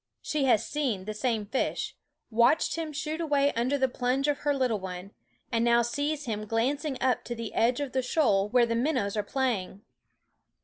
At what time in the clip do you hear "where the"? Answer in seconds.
8.49-8.73